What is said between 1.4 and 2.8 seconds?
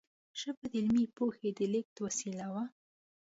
د لېږد وسیله وه.